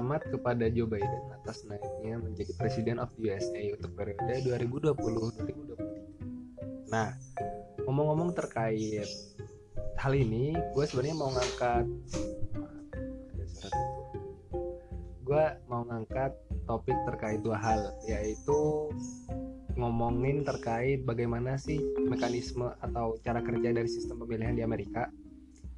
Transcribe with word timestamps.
Selamat 0.00 0.32
kepada 0.32 0.64
Joe 0.72 0.88
Biden 0.88 1.28
atas 1.28 1.60
naiknya 1.68 2.16
menjadi 2.16 2.56
Presiden 2.56 2.96
of 3.04 3.12
USA 3.20 3.68
untuk 3.76 3.92
periode 3.92 4.48
2020-2023. 4.96 6.88
Nah, 6.88 7.12
ngomong-ngomong 7.84 8.32
terkait 8.32 9.04
hal 10.00 10.12
ini, 10.16 10.56
gue 10.56 10.84
sebenarnya 10.88 11.16
mau 11.20 11.28
ngangkat 11.36 11.84
gue 15.20 15.44
mau 15.68 15.84
ngangkat 15.84 16.32
topik 16.64 16.96
terkait 17.04 17.44
dua 17.44 17.60
hal, 17.60 17.92
yaitu 18.08 18.88
ngomongin 19.76 20.48
terkait 20.48 21.04
bagaimana 21.04 21.60
sih 21.60 21.76
mekanisme 22.08 22.72
atau 22.80 23.20
cara 23.20 23.44
kerja 23.44 23.68
dari 23.76 23.88
sistem 23.92 24.16
pemilihan 24.24 24.56
di 24.56 24.64
Amerika 24.64 25.12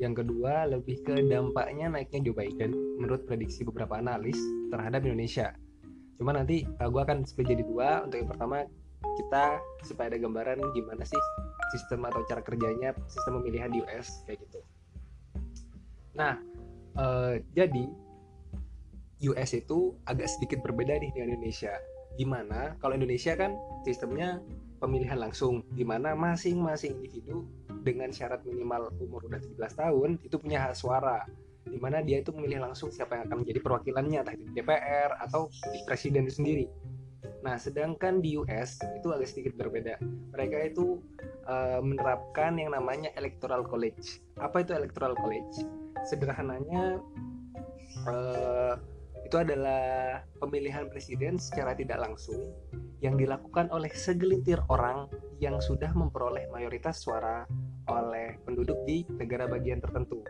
yang 0.03 0.19
kedua 0.19 0.67
lebih 0.67 1.07
ke 1.07 1.15
dampaknya 1.31 1.87
naiknya 1.87 2.27
Joe 2.27 2.35
Biden 2.35 2.75
menurut 2.99 3.23
prediksi 3.23 3.63
beberapa 3.63 4.03
analis 4.03 4.35
terhadap 4.75 5.07
Indonesia. 5.07 5.55
Cuma 6.19 6.35
nanti 6.35 6.67
uh, 6.67 6.83
eh, 6.83 6.89
gue 6.91 7.03
akan 7.07 7.23
split 7.23 7.55
jadi 7.55 7.63
dua. 7.63 8.03
Untuk 8.03 8.19
yang 8.19 8.31
pertama 8.35 8.67
kita 9.15 9.63
supaya 9.87 10.11
ada 10.11 10.19
gambaran 10.19 10.59
gimana 10.75 11.07
sih 11.07 11.23
sistem 11.71 12.03
atau 12.11 12.27
cara 12.27 12.43
kerjanya 12.43 12.99
sistem 13.07 13.39
pemilihan 13.39 13.71
di 13.71 13.79
US 13.87 14.27
kayak 14.27 14.43
gitu. 14.43 14.59
Nah, 16.19 16.35
uh, 16.99 17.39
jadi 17.55 17.87
US 19.23 19.55
itu 19.55 19.95
agak 20.03 20.27
sedikit 20.27 20.67
berbeda 20.67 20.99
nih 20.99 21.15
dengan 21.15 21.39
Indonesia. 21.39 21.79
Gimana? 22.19 22.75
Kalau 22.83 22.99
Indonesia 22.99 23.39
kan 23.39 23.55
sistemnya 23.87 24.43
pemilihan 24.83 25.15
langsung, 25.15 25.63
di 25.79 25.87
mana 25.87 26.19
masing-masing 26.19 26.99
individu 26.99 27.47
dengan 27.83 28.15
syarat 28.15 28.47
minimal 28.47 28.95
umur 29.03 29.27
udah 29.27 29.43
17 29.43 29.59
tahun 29.59 30.11
itu 30.23 30.37
punya 30.39 30.65
hak 30.65 30.79
suara 30.79 31.27
di 31.67 31.79
mana 31.79 32.03
dia 32.03 32.21
itu 32.21 32.35
memilih 32.35 32.69
langsung 32.69 32.91
siapa 32.91 33.19
yang 33.19 33.31
akan 33.31 33.47
menjadi 33.47 33.61
perwakilannya 33.63 34.19
entah 34.23 34.35
itu 34.35 34.45
di 34.51 34.55
DPR 34.61 35.11
atau 35.23 35.49
di 35.71 35.79
presiden 35.87 36.27
itu 36.27 36.43
sendiri. 36.43 36.67
Nah, 37.43 37.59
sedangkan 37.59 38.23
di 38.23 38.39
US 38.39 38.79
itu 38.99 39.09
agak 39.11 39.31
sedikit 39.31 39.55
berbeda. 39.59 39.99
Mereka 40.35 40.75
itu 40.75 41.03
uh, 41.47 41.83
menerapkan 41.83 42.55
yang 42.59 42.75
namanya 42.75 43.11
electoral 43.19 43.67
college. 43.67 44.23
Apa 44.39 44.63
itu 44.63 44.75
electoral 44.75 45.15
college? 45.19 45.63
Sederhananya 46.07 46.99
uh, 48.07 48.75
itu 49.23 49.37
adalah 49.39 50.23
pemilihan 50.39 50.91
presiden 50.91 51.39
secara 51.39 51.73
tidak 51.79 52.03
langsung 52.03 52.53
yang 53.03 53.19
dilakukan 53.19 53.71
oleh 53.75 53.91
segelintir 53.91 54.63
orang 54.71 55.11
yang 55.43 55.59
sudah 55.59 55.91
memperoleh 55.91 56.47
mayoritas 56.55 57.03
suara 57.03 57.47
oleh 57.91 58.39
penduduk 58.47 58.79
di 58.87 59.03
negara 59.19 59.51
bagian 59.51 59.83
tertentu. 59.83 60.23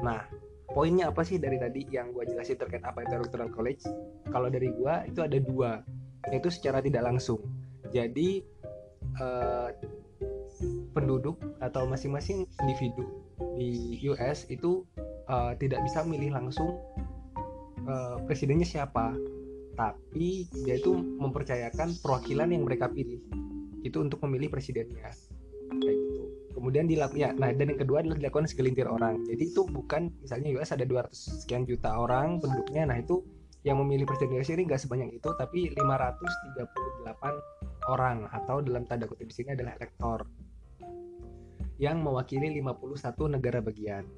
Nah, 0.00 0.24
poinnya 0.72 1.12
apa 1.12 1.20
sih 1.26 1.36
dari 1.36 1.60
tadi 1.60 1.84
yang 1.92 2.12
gue 2.16 2.24
jelasin 2.24 2.56
terkait 2.56 2.84
apa 2.84 3.04
itu 3.04 3.12
electoral 3.16 3.52
college? 3.52 3.84
Kalau 4.32 4.48
dari 4.48 4.72
gue 4.72 4.94
itu 5.08 5.20
ada 5.20 5.38
dua, 5.40 5.84
yaitu 6.32 6.48
secara 6.48 6.80
tidak 6.80 7.04
langsung. 7.04 7.40
Jadi 7.92 8.40
eh, 9.20 9.68
penduduk 10.96 11.36
atau 11.60 11.84
masing-masing 11.84 12.48
individu 12.64 13.04
di 13.60 14.00
US 14.08 14.48
itu 14.48 14.86
eh, 15.28 15.52
tidak 15.60 15.84
bisa 15.84 16.00
milih 16.02 16.32
langsung 16.32 16.80
eh, 17.84 18.16
presidennya 18.24 18.64
siapa, 18.64 19.12
tapi 19.76 20.48
dia 20.64 20.80
itu 20.80 20.94
mempercayakan 20.94 21.98
perwakilan 22.00 22.48
yang 22.48 22.64
mereka 22.64 22.88
pilih 22.88 23.20
itu 23.84 24.00
untuk 24.00 24.24
memilih 24.24 24.48
presidennya 24.48 25.12
kemudian 26.64 26.88
dilakukan 26.88 27.20
ya 27.20 27.28
nah 27.36 27.52
dan 27.52 27.76
yang 27.76 27.76
kedua 27.76 28.00
adalah 28.00 28.16
dilakukan 28.16 28.48
segelintir 28.48 28.88
orang. 28.88 29.20
Jadi 29.28 29.52
itu 29.52 29.68
bukan 29.68 30.08
misalnya 30.24 30.48
US 30.56 30.72
ada 30.72 30.88
200 30.88 31.44
sekian 31.44 31.68
juta 31.68 31.92
orang 31.92 32.40
penduduknya 32.40 32.88
nah 32.88 32.96
itu 32.96 33.20
yang 33.68 33.76
memilih 33.84 34.08
presiden 34.08 34.40
US 34.40 34.48
ini 34.48 34.64
nggak 34.64 34.80
sebanyak 34.80 35.12
itu 35.12 35.28
tapi 35.36 35.76
538 35.76 37.92
orang 37.92 38.24
atau 38.32 38.64
dalam 38.64 38.88
tanda 38.88 39.04
kutip 39.04 39.28
di 39.28 39.36
sini 39.36 39.52
adalah 39.52 39.76
elektor 39.76 40.24
yang 41.76 42.00
mewakili 42.00 42.48
51 42.64 43.36
negara 43.36 43.60
bagian. 43.60 44.08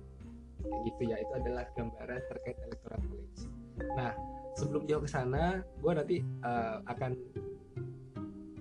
Gitu 0.86 1.02
ya 1.02 1.18
itu 1.18 1.32
adalah 1.34 1.66
gambaran 1.74 2.22
terkait 2.30 2.62
electoral 2.62 3.02
college. 3.10 3.42
Nah 3.98 4.14
sebelum 4.54 4.86
jauh 4.86 5.02
ke 5.02 5.10
sana 5.10 5.66
gue 5.82 5.92
nanti 5.98 6.22
uh, 6.46 6.78
akan 6.86 7.10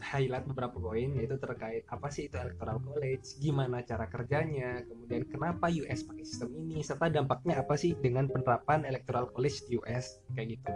highlight 0.01 0.45
beberapa 0.47 0.75
poin 0.79 1.15
yaitu 1.15 1.35
terkait 1.39 1.83
apa 1.87 2.07
sih 2.11 2.27
itu 2.27 2.35
electoral 2.35 2.81
college, 2.83 3.37
gimana 3.39 3.83
cara 3.83 4.07
kerjanya, 4.11 4.83
kemudian 4.83 5.23
kenapa 5.27 5.71
US 5.71 6.03
pakai 6.03 6.25
sistem 6.27 6.49
ini, 6.55 6.83
serta 6.83 7.07
dampaknya 7.11 7.61
apa 7.61 7.75
sih 7.79 7.95
dengan 7.99 8.27
penerapan 8.27 8.83
electoral 8.83 9.31
college 9.31 9.63
di 9.67 9.79
US 9.79 10.19
kayak 10.35 10.59
gitu. 10.59 10.71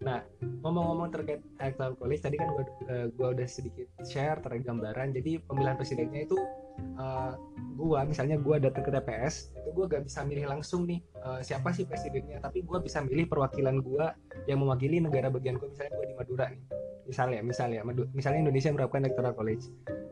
Nah, 0.00 0.24
ngomong-ngomong 0.64 1.12
terkait 1.12 1.44
electoral 1.60 1.92
college 2.00 2.22
tadi 2.24 2.36
kan 2.40 2.48
gue 2.56 2.64
uh, 2.88 3.06
gua 3.20 3.36
udah 3.36 3.48
sedikit 3.48 3.86
share 4.08 4.40
terkait 4.40 4.64
gambaran. 4.64 5.12
Jadi 5.12 5.44
pemilihan 5.44 5.76
presidennya 5.76 6.24
itu 6.24 6.40
uh, 6.96 7.36
gua 7.76 8.04
misalnya 8.04 8.36
gua 8.36 8.60
datang 8.60 8.84
ke 8.84 8.90
TPS 8.92 9.52
itu 9.56 9.68
gua 9.72 9.86
gak 9.88 10.04
bisa 10.04 10.20
milih 10.24 10.46
langsung 10.48 10.84
nih 10.84 11.00
uh, 11.24 11.40
siapa 11.40 11.72
sih 11.72 11.88
presidennya 11.88 12.40
tapi 12.40 12.60
gua 12.64 12.80
bisa 12.80 13.00
milih 13.00 13.28
perwakilan 13.28 13.80
gua 13.80 14.12
yang 14.44 14.60
mewakili 14.60 15.00
negara 15.00 15.32
bagian 15.32 15.56
gua 15.56 15.68
misalnya 15.72 15.92
gua 15.96 16.06
di 16.06 16.16
Madura 16.16 16.46
nih 16.52 16.62
misalnya 17.10 17.42
misalnya 17.42 17.82
misalnya 18.14 18.46
Indonesia 18.46 18.70
menerapkan 18.70 19.02
electoral 19.02 19.34
college. 19.34 19.66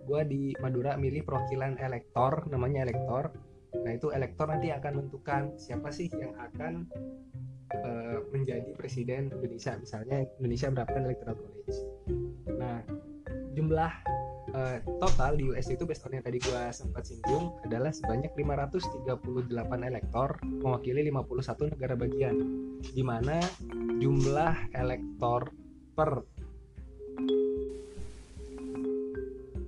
Gua 0.05 0.27
di 0.27 0.51
Madura 0.59 0.99
milih 0.99 1.23
perwakilan 1.23 1.79
elektor 1.79 2.51
namanya 2.51 2.83
elektor. 2.83 3.31
Nah 3.87 3.93
itu 3.95 4.11
elektor 4.11 4.51
nanti 4.51 4.75
akan 4.75 4.93
menentukan 4.99 5.55
siapa 5.55 5.95
sih 5.95 6.11
yang 6.11 6.35
akan 6.35 6.89
uh, 7.79 8.19
menjadi 8.35 8.75
presiden 8.75 9.31
Indonesia. 9.31 9.79
Misalnya 9.79 10.27
Indonesia 10.43 10.67
menerapkan 10.73 11.03
electoral 11.07 11.37
college. 11.39 11.79
Nah 12.59 12.83
jumlah 13.55 13.93
uh, 14.55 14.79
total 15.03 15.37
di 15.37 15.51
US 15.53 15.69
itu 15.69 15.85
based 15.85 16.05
on 16.07 16.17
yang 16.17 16.25
tadi 16.25 16.39
gue 16.41 16.63
sempat 16.73 17.05
singgung 17.05 17.57
adalah 17.67 17.93
sebanyak 17.93 18.33
538 18.37 19.19
elektor 19.85 20.29
mewakili 20.45 21.05
51 21.11 21.75
negara 21.77 21.95
bagian 21.99 22.37
di 22.81 23.03
mana 23.05 23.43
jumlah 23.99 24.73
elektor 24.79 25.51
per 25.99 26.23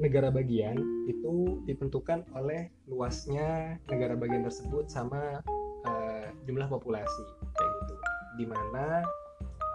negara 0.00 0.33
bagian 0.33 0.81
itu 1.06 1.61
ditentukan 1.69 2.25
oleh 2.33 2.72
luasnya 2.88 3.77
negara 3.93 4.16
bagian 4.16 4.43
tersebut 4.49 4.88
sama 4.88 5.44
uh, 5.84 6.27
jumlah 6.49 6.66
populasi 6.66 7.25
kayak 7.53 7.71
gitu. 7.84 7.94
Di 8.41 8.44
mana 8.49 9.05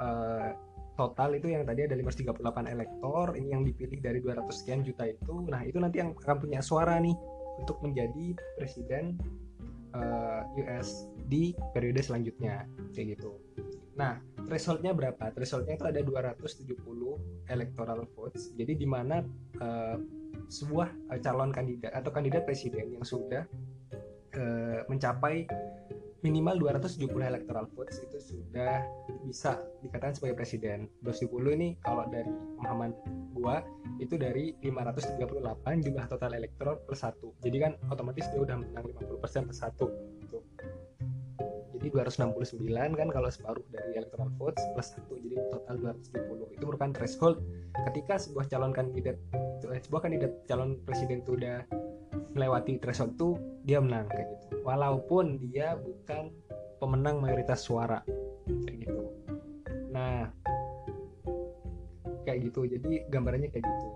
uh, 0.01 0.49
total 0.95 1.37
itu 1.37 1.51
yang 1.51 1.67
tadi 1.67 1.85
ada 1.85 1.95
538 1.95 2.41
elektor 2.71 3.35
ini 3.35 3.49
yang 3.51 3.63
dipilih 3.67 3.99
dari 4.01 4.19
200 4.23 4.47
sekian 4.51 4.81
juta 4.81 5.05
itu. 5.05 5.45
Nah 5.45 5.61
itu 5.63 5.77
nanti 5.77 6.01
yang 6.01 6.15
akan 6.15 6.37
punya 6.41 6.59
suara 6.63 6.97
nih 6.97 7.15
untuk 7.59 7.79
menjadi 7.83 8.35
presiden 8.59 9.15
uh, 9.95 10.43
eh, 10.43 10.61
US 10.65 11.07
di 11.27 11.55
periode 11.71 12.03
selanjutnya 12.03 12.67
kayak 12.95 13.19
gitu. 13.19 13.35
Nah 13.95 14.19
thresholdnya 14.47 14.91
berapa? 14.91 15.31
Thresholdnya 15.35 15.79
itu 15.79 15.85
ada 15.87 15.99
270 16.03 16.79
electoral 17.51 18.07
votes. 18.15 18.51
Jadi 18.55 18.75
di 18.75 18.87
mana 18.87 19.23
uh, 19.59 19.97
sebuah 20.49 20.89
uh, 21.11 21.19
calon 21.21 21.51
kandidat 21.51 21.91
atau 21.93 22.11
kandidat 22.13 22.45
presiden 22.45 22.93
yang 22.93 23.05
sudah 23.05 23.45
uh, 24.37 24.79
mencapai 24.87 25.47
minimal 26.25 26.57
270 26.57 27.05
electoral 27.21 27.69
votes 27.77 28.01
itu 28.01 28.17
sudah 28.17 28.81
bisa 29.21 29.61
dikatakan 29.85 30.17
sebagai 30.17 30.41
presiden 30.41 30.89
270 31.05 31.53
ini 31.53 31.69
kalau 31.85 32.09
dari 32.09 32.33
pemahaman 32.57 32.97
gua 33.37 33.61
itu 34.01 34.17
dari 34.17 34.57
538 34.65 35.85
jumlah 35.85 36.05
total 36.09 36.33
elektoral 36.33 36.81
per 36.81 36.97
satu 36.97 37.29
jadi 37.45 37.69
kan 37.69 37.71
otomatis 37.93 38.25
dia 38.33 38.41
udah 38.41 38.57
menang 38.57 38.89
50% 38.89 39.21
per 39.21 39.55
satu. 39.55 39.85
Jadi 41.85 42.01
269 42.01 42.97
kan 42.97 43.07
kalau 43.13 43.29
separuh 43.29 43.61
dari 43.69 44.01
electoral 44.01 44.33
votes 44.41 44.57
plus 44.73 44.89
satu 44.97 45.21
jadi 45.21 45.37
total 45.53 45.93
270 46.17 46.57
itu 46.57 46.63
merupakan 46.65 46.91
threshold 46.97 47.45
ketika 47.93 48.17
sebuah 48.17 48.49
calon 48.49 48.73
kandidat 48.73 49.21
eh, 49.69 49.77
sebuah 49.85 50.09
kandidat 50.09 50.33
calon 50.49 50.81
presiden 50.81 51.21
itu 51.21 51.37
udah 51.37 51.61
melewati 52.33 52.81
threshold 52.81 53.13
itu 53.13 53.37
dia 53.69 53.77
menang 53.77 54.09
kayak 54.09 54.33
gitu. 54.33 54.65
Walaupun 54.65 55.37
dia 55.45 55.77
bukan 55.77 56.33
pemenang 56.81 57.21
mayoritas 57.21 57.61
suara 57.61 58.01
kayak 58.49 58.89
gitu. 58.89 59.05
Nah 59.93 60.33
kayak 62.25 62.49
gitu. 62.49 62.65
Jadi 62.65 63.05
gambarannya 63.13 63.53
kayak 63.53 63.61
gitu. 63.61 63.87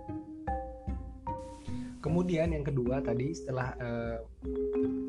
Kemudian 2.06 2.54
yang 2.54 2.62
kedua 2.62 3.02
tadi 3.02 3.34
setelah 3.34 3.74
uh, 3.82 4.22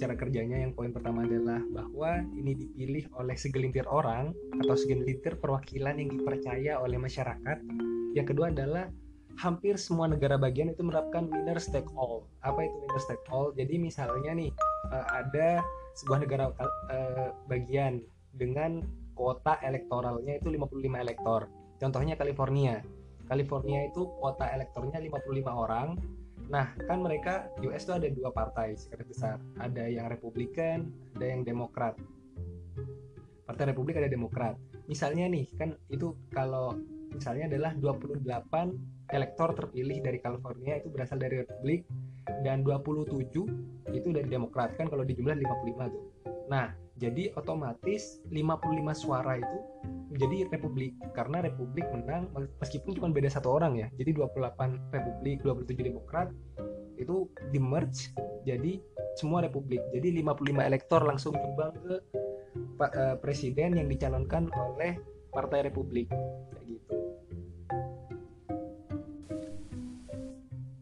cara 0.01 0.17
kerjanya 0.17 0.57
yang 0.57 0.73
poin 0.73 0.91
pertama 0.97 1.29
adalah 1.29 1.61
bahwa 1.69 2.25
ini 2.33 2.57
dipilih 2.57 3.05
oleh 3.21 3.37
segelintir 3.37 3.85
orang 3.85 4.33
atau 4.65 4.73
segelintir 4.73 5.37
perwakilan 5.37 6.01
yang 6.01 6.09
dipercaya 6.09 6.81
oleh 6.81 6.97
masyarakat 6.97 7.59
yang 8.17 8.25
kedua 8.25 8.49
adalah 8.49 8.89
hampir 9.37 9.77
semua 9.77 10.09
negara 10.09 10.41
bagian 10.41 10.73
itu 10.73 10.81
menerapkan 10.81 11.29
winner 11.29 11.61
take 11.61 11.89
all 12.01 12.25
apa 12.41 12.65
itu 12.65 12.77
winner 12.81 13.03
take 13.05 13.27
all 13.29 13.53
jadi 13.53 13.77
misalnya 13.77 14.33
nih 14.33 14.51
uh, 14.89 15.07
ada 15.21 15.61
sebuah 16.01 16.25
negara 16.25 16.45
uh, 16.57 17.37
bagian 17.45 18.01
dengan 18.33 18.81
kuota 19.21 19.61
elektoralnya 19.61 20.41
itu 20.41 20.49
55 20.49 20.81
elektor. 20.97 21.51
Contohnya 21.77 22.17
California. 22.17 22.81
California 23.29 23.87
itu 23.87 24.09
kuota 24.17 24.49
elektornya 24.49 24.97
55 24.97 25.45
orang. 25.53 26.01
Nah, 26.51 26.75
kan 26.85 26.99
mereka 26.99 27.47
US 27.63 27.87
itu 27.87 27.95
ada 27.95 28.09
dua 28.11 28.35
partai 28.35 28.75
sekarang 28.75 29.07
besar. 29.07 29.37
Ada 29.63 29.87
yang 29.87 30.11
Republikan, 30.11 30.91
ada 31.15 31.27
yang 31.31 31.47
Demokrat. 31.47 31.95
Partai 33.47 33.71
Republik 33.71 34.03
ada 34.03 34.11
Demokrat. 34.11 34.59
Misalnya 34.91 35.31
nih, 35.31 35.47
kan 35.55 35.79
itu 35.87 36.19
kalau 36.35 36.75
misalnya 37.15 37.51
adalah 37.51 37.75
28 37.79 38.27
elektor 39.15 39.49
terpilih 39.55 39.99
dari 40.03 40.19
California 40.19 40.79
itu 40.79 40.91
berasal 40.91 41.19
dari 41.19 41.43
Republik 41.43 41.87
dan 42.47 42.63
27 42.63 43.91
itu 43.91 44.09
dari 44.15 44.29
Demokrat 44.31 44.75
kan 44.79 44.87
kalau 44.87 45.03
dijumlah 45.03 45.35
55 45.35 45.95
tuh. 45.95 46.05
Nah, 46.51 46.75
jadi 46.99 47.31
otomatis 47.39 48.19
55 48.31 48.95
suara 48.95 49.39
itu 49.39 49.59
menjadi 50.11 50.51
Republik 50.51 50.93
karena 51.15 51.47
Republik 51.47 51.87
menang 51.95 52.29
meskipun 52.59 52.99
cuma 52.99 53.09
beda 53.15 53.31
satu 53.31 53.55
orang 53.55 53.79
ya. 53.79 53.89
Jadi 53.95 54.19
28 54.19 54.91
Republik, 54.91 55.41
27 55.47 55.87
Demokrat 55.87 56.29
itu 56.99 57.31
di 57.55 57.59
merge 57.63 58.13
jadi 58.45 58.83
semua 59.17 59.47
Republik. 59.47 59.81
Jadi 59.95 60.21
55 60.21 60.69
elektor 60.69 61.01
langsung 61.07 61.33
nyumbang 61.39 61.73
ke 61.81 61.97
uh, 62.83 63.17
presiden 63.23 63.79
yang 63.79 63.89
dicalonkan 63.89 64.51
oleh 64.53 64.99
Partai 65.31 65.71
Republik 65.71 66.11
kayak 66.11 66.65
gitu. 66.67 66.95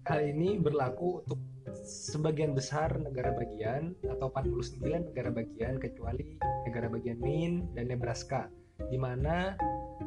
Hal 0.08 0.20
ini 0.24 0.56
berlaku 0.56 1.20
untuk 1.20 1.40
sebagian 1.84 2.56
besar 2.56 2.96
negara 2.96 3.36
bagian 3.36 3.92
atau 4.08 4.32
49 4.32 5.12
negara 5.12 5.28
bagian 5.28 5.76
kecuali 5.76 6.40
negara 6.64 6.88
bagian 6.88 7.20
Maine 7.20 7.68
dan 7.76 7.92
Nebraska 7.92 8.48
di 8.86 8.98
mana 8.98 9.58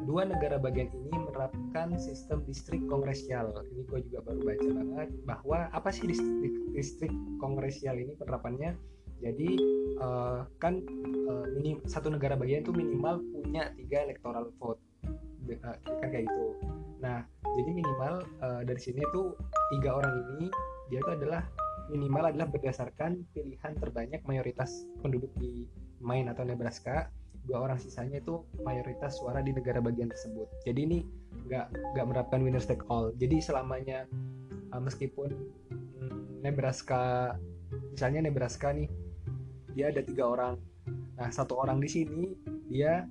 dua 0.08 0.24
negara 0.24 0.56
bagian 0.56 0.88
ini 0.90 1.12
menerapkan 1.12 1.94
sistem 2.00 2.42
distrik 2.48 2.80
kongresial. 2.88 3.52
Ini 3.68 3.84
gue 3.86 4.00
juga 4.08 4.24
baru 4.24 4.40
baca 4.42 4.68
banget 4.72 5.08
bahwa 5.28 5.58
apa 5.70 5.88
sih 5.92 6.08
distrik, 6.08 6.54
distrik 6.72 7.12
kongresial 7.38 8.00
ini 8.00 8.16
penerapannya? 8.16 8.74
Jadi 9.22 9.54
uh, 10.02 10.42
kan 10.58 10.82
uh, 11.30 11.46
minim, 11.54 11.78
satu 11.86 12.10
negara 12.10 12.34
bagian 12.34 12.66
itu 12.66 12.74
minimal 12.74 13.22
punya 13.30 13.70
tiga 13.78 14.02
electoral 14.02 14.50
vote, 14.58 14.82
uh, 15.62 15.78
kan 16.02 16.08
kayak 16.10 16.26
gitu. 16.26 16.58
Nah, 16.98 17.22
jadi 17.46 17.70
minimal 17.70 18.26
uh, 18.42 18.62
dari 18.66 18.80
sini 18.82 18.98
tuh 19.14 19.38
tiga 19.78 19.94
orang 19.94 20.26
ini 20.34 20.50
dia 20.90 20.98
itu 20.98 21.12
adalah 21.14 21.46
minimal 21.86 22.34
adalah 22.34 22.50
berdasarkan 22.50 23.22
pilihan 23.30 23.72
terbanyak 23.78 24.26
mayoritas 24.26 24.86
penduduk 25.04 25.30
di 25.38 25.70
Maine 26.02 26.34
atau 26.34 26.42
Nebraska 26.42 27.06
dua 27.46 27.66
orang 27.66 27.78
sisanya 27.78 28.22
itu 28.22 28.42
mayoritas 28.62 29.18
suara 29.18 29.42
di 29.42 29.50
negara 29.50 29.82
bagian 29.82 30.10
tersebut. 30.10 30.46
Jadi 30.62 30.80
ini 30.86 30.98
nggak 31.50 31.66
nggak 31.96 32.04
menerapkan 32.06 32.40
winner 32.42 32.62
take 32.62 32.86
all. 32.86 33.10
Jadi 33.18 33.42
selamanya 33.42 34.06
uh, 34.70 34.82
meskipun 34.82 35.34
mm, 35.98 36.46
Nebraska 36.46 37.34
misalnya 37.90 38.30
Nebraska 38.30 38.70
nih 38.70 38.86
dia 39.74 39.90
ada 39.90 40.02
tiga 40.04 40.28
orang. 40.30 40.54
Nah 41.18 41.28
satu 41.34 41.58
orang 41.58 41.82
di 41.82 41.88
sini 41.90 42.30
dia 42.70 43.06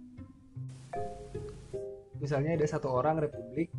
misalnya 2.22 2.56
ada 2.56 2.68
satu 2.70 2.88
orang 2.88 3.20
Republik 3.20 3.74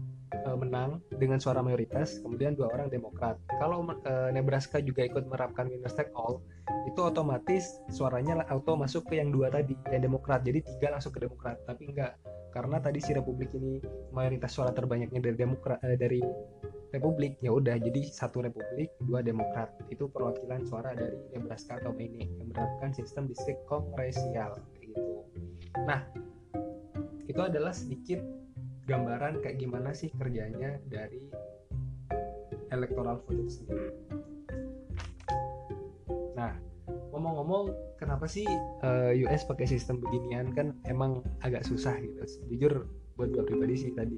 uh, 0.47 0.59
menang 0.59 0.99
dengan 1.17 1.39
suara 1.39 1.63
mayoritas, 1.63 2.21
kemudian 2.23 2.55
dua 2.59 2.71
orang 2.75 2.91
Demokrat. 2.93 3.39
Kalau 3.59 3.83
uh, 3.85 4.31
Nebraska 4.35 4.83
juga 4.83 5.07
ikut 5.07 5.27
menerapkan 5.27 5.71
winner 5.71 5.91
take 5.93 6.13
all, 6.15 6.43
itu 6.87 7.01
otomatis 7.01 7.79
suaranya 7.91 8.43
auto 8.51 8.75
masuk 8.75 9.07
ke 9.09 9.19
yang 9.23 9.31
dua 9.31 9.51
tadi, 9.51 9.79
yang 9.91 10.03
Demokrat. 10.05 10.43
Jadi 10.43 10.65
tiga 10.77 10.95
langsung 10.95 11.15
ke 11.15 11.23
Demokrat, 11.23 11.59
tapi 11.67 11.91
enggak 11.91 12.19
karena 12.53 12.77
tadi 12.85 13.01
si 13.01 13.17
Republik 13.17 13.49
ini 13.57 13.81
mayoritas 14.13 14.53
suara 14.53 14.71
terbanyaknya 14.77 15.25
dari 15.25 15.37
Demokrat 15.41 15.81
uh, 15.81 15.97
dari 15.97 16.21
Republik 16.93 17.41
ya 17.41 17.49
udah 17.57 17.81
jadi 17.81 18.05
satu 18.13 18.45
Republik 18.45 18.93
dua 19.09 19.25
Demokrat 19.25 19.73
itu 19.89 20.13
perwakilan 20.13 20.69
suara 20.69 20.93
dari 20.93 21.17
Nebraska 21.33 21.81
atau 21.81 21.97
Maine 21.97 22.29
yang 22.37 22.53
menerapkan 22.53 22.93
sistem 22.93 23.25
distrik 23.25 23.57
kongresial 23.65 24.61
gitu. 24.77 25.25
Nah 25.89 26.05
itu 27.25 27.41
adalah 27.41 27.73
sedikit 27.73 28.21
gambaran 28.87 29.39
kayak 29.43 29.63
gimana 29.63 29.95
sih 29.95 30.11
kerjanya 30.11 30.79
dari 30.91 31.31
electoral 32.73 33.21
vote 33.23 33.37
itu 33.37 33.63
sendiri. 33.63 33.93
Nah, 36.35 36.57
ngomong-ngomong, 37.13 37.97
kenapa 38.01 38.25
sih 38.27 38.49
uh, 38.83 39.13
eh, 39.13 39.23
US 39.29 39.45
pakai 39.47 39.69
sistem 39.69 40.01
beginian 40.01 40.51
kan 40.57 40.75
emang 40.89 41.23
agak 41.45 41.63
susah 41.63 41.95
gitu. 42.01 42.19
Jujur 42.51 42.89
buat 43.15 43.29
gue 43.29 43.45
pribadi 43.45 43.77
sih 43.77 43.93
tadi 43.93 44.17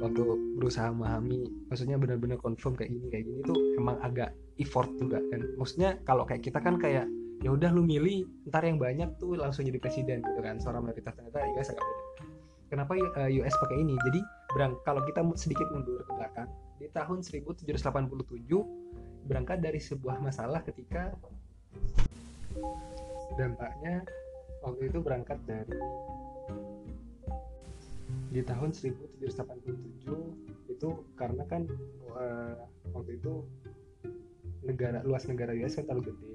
waktu 0.00 0.18
berusaha 0.58 0.90
memahami, 0.90 1.68
maksudnya 1.70 1.94
benar-benar 2.00 2.42
confirm 2.42 2.74
kayak 2.74 2.90
gini 2.90 3.06
kayak 3.12 3.24
gini 3.28 3.40
tuh 3.44 3.58
emang 3.78 4.00
agak 4.02 4.34
effort 4.58 4.90
juga 4.98 5.22
kan. 5.30 5.40
Maksudnya 5.54 6.00
kalau 6.02 6.26
kayak 6.26 6.42
kita 6.42 6.58
kan 6.58 6.80
kayak 6.80 7.06
ya 7.44 7.52
udah 7.52 7.70
lu 7.70 7.84
milih 7.84 8.24
ntar 8.48 8.64
yang 8.64 8.80
banyak 8.80 9.20
tuh 9.20 9.36
langsung 9.36 9.68
jadi 9.68 9.76
presiden 9.76 10.24
gitu 10.24 10.40
kan 10.40 10.56
suara 10.56 10.80
mayoritas 10.80 11.12
ternyata 11.12 11.44
US 11.52 11.68
agak 11.68 11.84
beda 11.84 12.05
kenapa 12.70 12.96
eh, 12.96 13.42
US 13.42 13.54
pakai 13.62 13.82
ini? 13.82 13.94
Jadi 14.06 14.20
berang 14.54 14.78
kalau 14.82 15.02
kita 15.04 15.20
sedikit 15.36 15.68
mundur 15.70 16.02
ke 16.06 16.12
belakang 16.14 16.48
di 16.80 16.88
tahun 16.92 17.24
1787 17.24 17.76
berangkat 19.26 19.58
dari 19.58 19.80
sebuah 19.82 20.22
masalah 20.22 20.62
ketika 20.62 21.12
dampaknya 23.36 24.06
waktu 24.64 24.88
itu 24.88 24.98
berangkat 25.02 25.38
dari 25.44 25.76
di 28.32 28.40
tahun 28.44 28.72
1787 28.72 30.72
itu 30.72 30.90
karena 31.16 31.44
kan 31.48 31.64
uh, 32.12 32.54
waktu 32.92 33.16
itu 33.16 33.44
negara 34.66 35.00
luas 35.06 35.24
negara 35.30 35.54
US 35.56 35.78
kan 35.78 35.86
terlalu 35.88 36.12
gede 36.12 36.34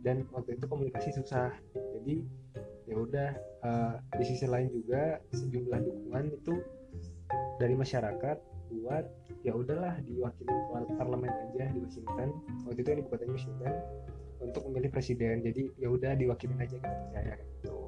dan 0.00 0.24
waktu 0.32 0.56
itu 0.56 0.64
komunikasi 0.64 1.12
susah. 1.12 1.52
Jadi 1.76 2.24
ya 2.90 2.96
udah 2.98 3.30
uh, 3.62 3.94
di 4.18 4.24
sisi 4.26 4.50
lain 4.50 4.66
juga 4.74 5.22
sejumlah 5.30 5.78
dukungan 5.78 6.24
itu 6.34 6.54
dari 7.62 7.78
masyarakat 7.78 8.36
buat 8.70 9.06
ya 9.46 9.54
udahlah 9.54 10.02
diwakili 10.02 10.50
parlemen 10.98 11.30
aja 11.30 11.70
di 11.70 11.78
Washington. 11.78 12.28
Waktu 12.66 12.80
itu 12.82 12.88
yang 12.90 13.00
ibu 13.06 13.08
kotanya 13.14 13.34
Washington 13.38 13.74
untuk 14.42 14.62
memilih 14.66 14.90
presiden. 14.90 15.46
Jadi 15.46 15.70
ya 15.78 15.88
udah 15.90 16.18
diwakilin 16.18 16.58
aja 16.58 16.76
gitu 16.76 16.82
percaya 16.82 17.34
gitu. 17.38 17.78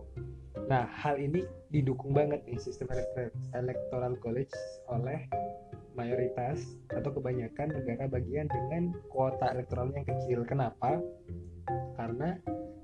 Nah 0.71 0.87
hal 0.87 1.19
ini 1.19 1.43
didukung 1.75 2.15
banget 2.15 2.47
nih 2.47 2.59
sistem 2.63 2.87
electoral 3.59 4.15
college 4.23 4.55
oleh 4.87 5.27
mayoritas 5.93 6.63
atau 6.89 7.13
kebanyakan 7.13 7.75
negara 7.77 8.09
bagian 8.09 8.49
dengan 8.49 8.97
kuota 9.13 9.51
elektoral 9.53 9.93
yang 9.93 10.07
kecil. 10.07 10.47
Kenapa? 10.49 11.03
Karena 11.99 12.39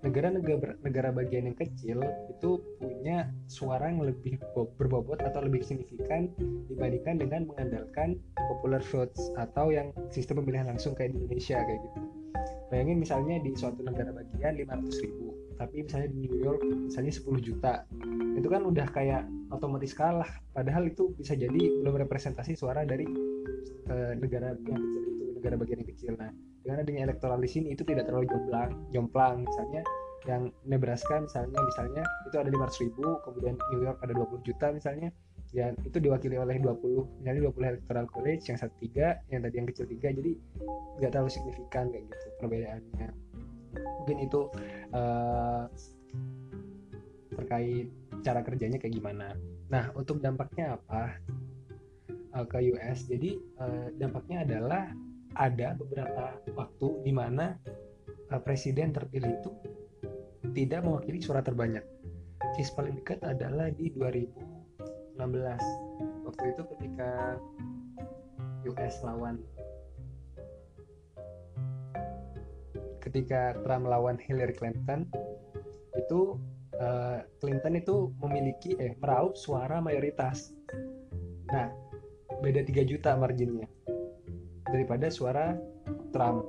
negara-negara 0.08 0.80
negara 0.80 1.12
bagian 1.12 1.52
yang 1.52 1.58
kecil 1.60 2.00
itu 2.32 2.50
punya 2.80 3.28
suara 3.44 3.92
yang 3.92 4.00
lebih 4.00 4.40
berbobot 4.80 5.20
atau 5.20 5.44
lebih 5.44 5.60
signifikan 5.60 6.32
dibandingkan 6.72 7.20
dengan 7.20 7.44
mengandalkan 7.44 8.16
popular 8.48 8.80
votes 8.88 9.28
atau 9.36 9.68
yang 9.68 9.92
sistem 10.08 10.40
pemilihan 10.40 10.72
langsung 10.72 10.96
kayak 10.96 11.12
di 11.12 11.20
Indonesia 11.20 11.60
kayak 11.60 11.80
gitu. 11.84 12.00
Bayangin 12.68 13.00
misalnya 13.00 13.36
di 13.40 13.56
suatu 13.56 13.80
negara 13.80 14.12
bagian 14.12 14.60
500 14.60 15.04
ribu, 15.04 15.32
tapi 15.56 15.88
misalnya 15.88 16.08
di 16.12 16.18
New 16.28 16.36
York 16.36 16.60
misalnya 16.64 17.12
10 17.16 17.40
juta, 17.40 17.74
itu 18.36 18.48
kan 18.48 18.62
udah 18.64 18.86
kayak 18.92 19.24
otomatis 19.48 19.96
kalah. 19.96 20.28
Padahal 20.52 20.88
itu 20.88 21.16
bisa 21.16 21.32
jadi 21.32 21.80
belum 21.80 21.96
representasi 22.04 22.60
suara 22.60 22.84
dari 22.84 23.08
uh, 23.88 24.12
negara 24.20 24.52
yang 24.68 24.80
kecil 24.84 25.04
itu, 25.16 25.24
negara 25.40 25.54
bagian 25.56 25.80
yang 25.80 25.90
kecil. 25.96 26.12
Nah, 26.20 26.28
dengan 26.64 27.10
elektoral 27.10 27.38
di 27.38 27.50
sini 27.50 27.74
itu 27.74 27.82
tidak 27.86 28.08
terlalu 28.08 28.26
jomplang 28.28 28.70
jomplang. 28.90 29.46
Misalnya 29.46 29.82
yang 30.26 30.52
Nebraska 30.66 31.22
misalnya 31.22 31.58
misalnya 31.62 32.02
itu 32.28 32.36
ada 32.36 32.50
500 32.50 32.84
ribu 32.84 33.06
kemudian 33.24 33.54
New 33.72 33.80
York 33.86 33.98
ada 34.02 34.12
20 34.14 34.42
juta 34.46 34.66
misalnya. 34.74 35.10
Ya 35.48 35.72
itu 35.80 35.96
diwakili 35.96 36.36
oleh 36.36 36.60
20 36.60 37.24
misalnya 37.24 37.48
20 37.48 37.72
electoral 37.72 38.04
college 38.12 38.44
yang 38.52 38.60
satu 38.60 38.74
tiga 38.84 39.24
yang 39.32 39.40
tadi 39.40 39.54
yang 39.56 39.68
kecil 39.70 39.86
tiga. 39.88 40.12
Jadi 40.12 40.32
nggak 41.00 41.10
terlalu 41.14 41.30
signifikan 41.32 41.88
kayak 41.88 42.04
gitu 42.10 42.26
perbedaannya. 42.42 43.08
Mungkin 44.04 44.16
itu 44.24 44.40
uh, 44.92 45.64
terkait 47.32 47.88
cara 48.20 48.40
kerjanya 48.44 48.76
kayak 48.76 48.94
gimana. 48.98 49.32
Nah 49.72 49.88
untuk 49.96 50.20
dampaknya 50.20 50.76
apa 50.76 51.16
uh, 52.34 52.44
ke 52.44 52.58
US 52.74 53.08
jadi 53.08 53.38
uh, 53.56 53.88
dampaknya 53.96 54.44
adalah 54.44 54.92
ada 55.36 55.76
beberapa 55.76 56.38
waktu 56.56 56.88
di 57.04 57.12
mana 57.12 57.58
uh, 58.32 58.40
presiden 58.40 58.94
terpilih 58.94 59.36
itu 59.40 59.50
tidak 60.56 60.86
mewakili 60.86 61.20
suara 61.20 61.44
terbanyak. 61.44 61.84
Case 62.56 62.72
paling 62.72 62.96
dekat 63.02 63.20
adalah 63.26 63.68
di 63.74 63.92
2016. 63.92 65.18
Waktu 66.24 66.42
itu 66.54 66.62
ketika 66.76 67.36
US 68.68 68.96
lawan 69.02 69.42
ketika 72.98 73.56
Trump 73.64 73.88
lawan 73.88 74.20
Hillary 74.20 74.52
Clinton 74.52 75.08
itu 75.96 76.36
uh, 76.76 77.24
Clinton 77.40 77.80
itu 77.80 78.12
memiliki 78.20 78.76
eh 78.76 78.92
meraup 79.00 79.34
suara 79.38 79.80
mayoritas. 79.80 80.52
Nah, 81.48 81.72
beda 82.44 82.60
3 82.60 82.84
juta 82.84 83.16
marginnya 83.16 83.66
daripada 84.72 85.08
suara 85.08 85.56
Trump. 86.12 86.44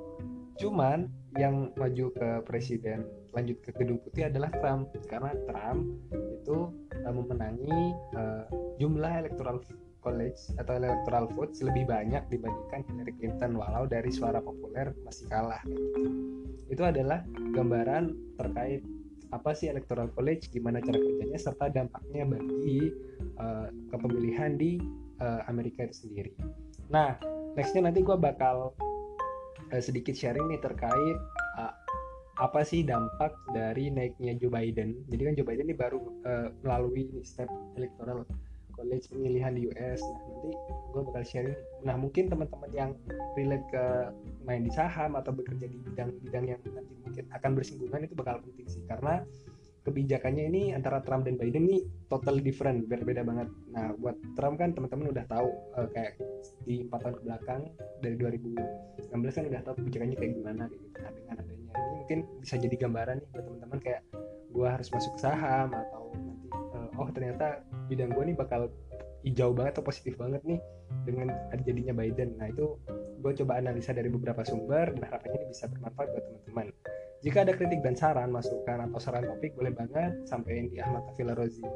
Cuman 0.59 1.07
yang 1.38 1.71
maju 1.77 2.11
ke 2.11 2.29
presiden 2.43 3.05
lanjut 3.31 3.61
ke 3.61 3.69
gedung 3.77 4.01
putih 4.01 4.25
adalah 4.25 4.49
Trump 4.57 4.89
karena 5.05 5.31
Trump 5.45 5.85
itu 6.09 6.73
uh, 7.05 7.13
memenangi 7.13 7.93
uh, 8.17 8.49
jumlah 8.81 9.21
electoral 9.21 9.61
college 10.01 10.49
atau 10.57 10.79
electoral 10.79 11.29
votes 11.35 11.61
lebih 11.61 11.85
banyak 11.85 12.23
dibandingkan 12.31 12.81
Hillary 12.88 13.13
Clinton 13.19 13.59
walau 13.59 13.85
dari 13.85 14.09
suara 14.09 14.39
populer 14.39 14.95
masih 15.05 15.27
kalah. 15.29 15.61
Itu 16.71 16.88
adalah 16.88 17.21
gambaran 17.53 18.15
terkait 18.39 18.81
apa 19.29 19.53
sih 19.53 19.69
electoral 19.69 20.09
college, 20.09 20.49
gimana 20.49 20.81
cara 20.81 20.97
kerjanya 20.97 21.38
serta 21.38 21.69
dampaknya 21.69 22.25
bagi 22.25 22.89
uh, 23.38 23.69
kepemilihan 23.93 24.57
di 24.57 24.81
uh, 25.21 25.45
Amerika 25.45 25.85
itu 25.85 26.09
sendiri. 26.09 26.33
Nah, 26.89 27.13
nextnya 27.58 27.89
nanti 27.89 28.06
gue 28.06 28.18
bakal 28.18 28.74
uh, 29.72 29.82
sedikit 29.82 30.13
sharing 30.13 30.50
nih 30.50 30.62
terkait 30.62 31.18
uh, 31.58 31.74
apa 32.39 32.63
sih 32.63 32.88
dampak 32.88 33.36
dari 33.51 33.91
naiknya 33.91 34.39
Joe 34.39 34.48
Biden. 34.48 34.96
Jadi 35.12 35.22
kan 35.27 35.34
Joe 35.36 35.48
Biden 35.48 35.68
ini 35.68 35.75
baru 35.75 36.00
uh, 36.24 36.48
melalui 36.63 37.12
step 37.27 37.51
electoral 37.75 38.24
college 38.79 39.12
pemilihan 39.12 39.51
di 39.60 39.68
US. 39.68 40.00
Nah, 40.00 40.20
nanti 40.24 40.50
gue 40.96 41.01
bakal 41.03 41.24
sharing. 41.27 41.58
Nah, 41.84 42.00
mungkin 42.00 42.32
teman-teman 42.32 42.72
yang 42.72 42.91
relate 43.36 43.68
ke 43.68 43.86
main 44.48 44.63
di 44.63 44.72
saham 44.72 45.20
atau 45.20 45.36
bekerja 45.36 45.68
di 45.68 45.77
bidang-bidang 45.84 46.56
yang 46.56 46.60
nanti 46.63 46.94
mungkin 47.03 47.27
akan 47.36 47.51
bersinggungan 47.60 48.08
itu 48.08 48.15
bakal 48.15 48.39
penting 48.39 48.68
sih 48.72 48.84
karena 48.88 49.27
kebijakannya 49.83 50.43
ini 50.51 50.63
antara 50.75 51.00
Trump 51.03 51.25
dan 51.25 51.39
Biden 51.39 51.67
ini 51.69 51.83
total 52.12 52.39
different, 52.43 52.88
berbeda 52.91 53.24
banget. 53.24 53.48
Nah, 53.71 53.95
buat 53.95 54.15
Trump 54.36 54.59
kan 54.59 54.75
teman-teman 54.75 55.12
udah 55.15 55.25
tahu 55.27 55.48
uh, 55.79 55.88
kayak 55.95 56.19
di 56.67 56.86
empat 56.86 57.00
tahun 57.05 57.15
ke 57.15 57.24
belakang 57.24 57.62
dari 58.03 58.15
2016 58.19 59.38
kan 59.38 59.43
udah 59.48 59.62
tahu 59.63 59.75
kebijakannya 59.83 60.15
kayak 60.19 60.33
gimana 60.36 60.63
gitu. 60.67 60.88
Nah, 61.00 61.12
dengan 61.15 61.36
adanya 61.39 61.71
ini 61.79 61.95
mungkin 62.03 62.19
bisa 62.43 62.55
jadi 62.59 62.75
gambaran 62.75 63.15
nih 63.24 63.27
buat 63.31 63.43
teman-teman 63.48 63.79
kayak 63.79 64.01
gue 64.50 64.67
harus 64.67 64.89
masuk 64.89 65.15
saham 65.21 65.69
atau 65.71 66.09
nanti 66.17 66.50
uh, 66.74 67.00
oh 67.00 67.09
ternyata 67.13 67.62
bidang 67.86 68.12
gue 68.12 68.24
nih 68.33 68.38
bakal 68.38 68.67
hijau 69.21 69.51
banget 69.51 69.77
atau 69.77 69.86
positif 69.86 70.15
banget 70.15 70.41
nih 70.48 70.59
dengan 71.03 71.31
jadinya 71.63 71.93
Biden. 71.95 72.39
Nah 72.39 72.48
itu 72.50 72.79
gue 73.19 73.31
coba 73.43 73.59
analisa 73.59 73.91
dari 73.91 74.07
beberapa 74.07 74.41
sumber 74.48 74.95
dan 74.95 75.03
harapannya 75.05 75.43
ini 75.43 75.48
bisa 75.51 75.67
bermanfaat 75.67 76.07
buat 76.12 76.24
teman-teman. 76.24 76.67
Jika 77.19 77.43
ada 77.43 77.51
kritik 77.51 77.83
dan 77.83 77.99
saran, 77.99 78.31
masukan 78.31 78.88
atau 78.88 78.95
saran 78.95 79.27
topik 79.27 79.51
boleh 79.59 79.75
banget 79.75 80.15
sampaikan 80.23 80.71
di 80.71 80.79
Ahmad 80.79 81.03
Tafila 81.11 81.35
Rozi 81.35 81.67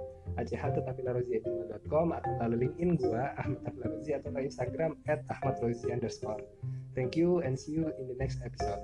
com 1.91 2.15
atau 2.15 2.31
lalu 2.39 2.55
linkin 2.63 2.95
gua 2.95 3.35
Ahmad 3.35 3.59
Tafila 3.67 3.91
Rozi 3.91 4.11
atau 4.15 4.31
Instagram 4.39 4.95
at 5.11 5.19
Ahmad 5.27 5.59
Rozi 5.59 5.91
underscore. 5.91 6.39
Thank 6.95 7.19
you 7.19 7.43
and 7.43 7.59
see 7.59 7.75
you 7.75 7.91
in 7.99 8.07
the 8.07 8.15
next 8.15 8.39
episode. 8.39 8.79